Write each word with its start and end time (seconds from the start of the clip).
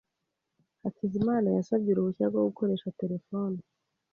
Hakizimana 0.81 1.47
yasabye 1.57 1.89
uruhushya 1.91 2.25
rwo 2.31 2.41
gukoresha 2.47 2.95
terefone. 2.99 3.57